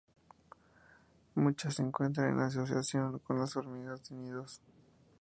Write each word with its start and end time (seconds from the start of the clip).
Muchas 1.35 1.75
se 1.75 1.83
encuentran 1.83 2.31
en 2.33 2.39
asociación 2.39 3.19
con 3.19 3.37
las 3.37 3.55
hormigas 3.55 4.09
de 4.09 4.15
nidos. 4.15 4.59